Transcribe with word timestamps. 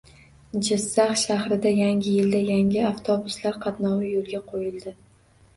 Jizzax 0.67 1.17
shahrida 1.25 1.73
yangi 1.81 2.15
yilda 2.15 2.41
yangi 2.47 2.81
avtobuslar 2.93 3.61
qatnovi 3.67 4.11
yo‘lga 4.17 4.41
qo‘yildi 4.51 4.99